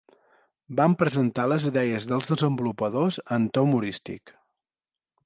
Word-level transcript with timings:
Van 0.79 0.93
presentar 1.01 1.43
les 1.51 1.67
idees 1.71 2.07
dels 2.11 2.31
desenvolupadors 2.33 3.21
en 3.37 3.47
to 3.59 3.65
humorístic. 3.67 4.35